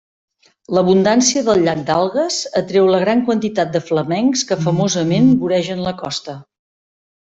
L'abundància 0.75 1.43
del 1.49 1.59
llac 1.67 1.83
d'algues 1.89 2.37
atreu 2.61 2.89
la 2.93 3.01
gran 3.03 3.21
quantitat 3.27 3.75
de 3.77 3.83
flamencs 3.91 4.45
que 4.53 4.61
famosament 4.65 5.31
voregen 5.45 5.89
la 5.91 5.95
costa. 6.05 6.37